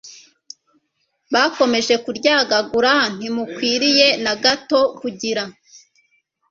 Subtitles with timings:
[1.33, 5.43] bakomeje kuryagagura Ntimukwiriye na gato kugira